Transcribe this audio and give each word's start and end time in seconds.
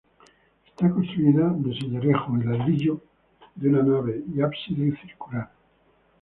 Está 0.67 0.89
construida 0.89 1.49
de 1.55 1.75
sillarejo 1.75 2.35
y 2.39 2.43
ladrillo, 2.43 3.03
de 3.53 3.69
una 3.69 3.83
nave 3.83 4.23
y 4.33 4.41
ábside 4.41 4.97
circular. 4.99 5.51